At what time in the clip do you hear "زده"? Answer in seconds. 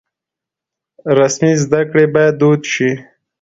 1.63-1.81